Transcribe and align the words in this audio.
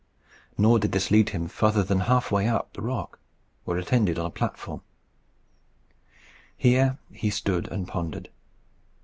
Nor 0.57 0.79
did 0.79 0.93
this 0.93 1.11
lead 1.11 1.29
him 1.29 1.47
farther 1.47 1.83
than 1.83 1.99
half 1.99 2.31
way 2.31 2.47
up 2.47 2.73
the 2.73 2.81
rock, 2.81 3.19
where 3.65 3.77
it 3.77 3.93
ended 3.93 4.17
on 4.17 4.25
a 4.25 4.31
platform. 4.31 4.81
Here 6.57 6.97
he 7.11 7.29
stood 7.29 7.67
and 7.67 7.87
pondered. 7.87 8.29